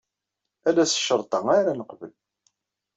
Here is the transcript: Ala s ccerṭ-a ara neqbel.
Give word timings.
Ala 0.67 0.83
s 0.91 0.93
ccerṭ-a 1.01 1.39
ara 1.57 1.71
neqbel. 1.79 2.13